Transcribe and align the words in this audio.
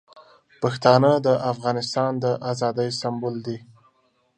پښتانه 0.61 1.11
د 1.25 1.27
افغانستان 1.51 2.11
د 2.23 2.25
ازادۍ 2.51 2.89
سمبول 3.01 3.35
دي. 3.45 3.57